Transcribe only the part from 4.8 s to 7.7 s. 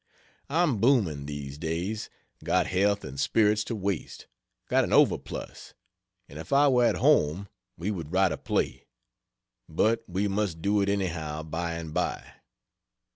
an overplus; and if I were at home,